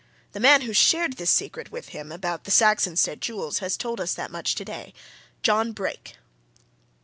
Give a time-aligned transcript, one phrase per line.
[0.31, 4.15] The man who shared this secret with him about the Saxonsteade jewels has told us
[4.15, 4.95] that much, today.
[5.43, 6.15] John Brake!"